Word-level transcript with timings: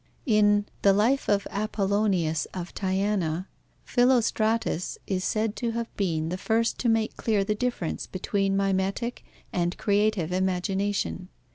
In 0.25 0.65
the 0.81 0.93
Life 0.93 1.29
of 1.29 1.45
Apollonius 1.51 2.47
of 2.55 2.73
Tyana, 2.73 3.45
Philostratus 3.85 4.97
is 5.05 5.23
said 5.23 5.55
to 5.57 5.73
have 5.73 5.95
been 5.95 6.29
the 6.29 6.39
first 6.39 6.79
to 6.79 6.89
make 6.89 7.15
clear 7.17 7.43
the 7.43 7.53
difference 7.53 8.07
between 8.07 8.57
mimetic 8.57 9.23
and 9.53 9.77
creative 9.77 10.31
imagination. 10.31 11.29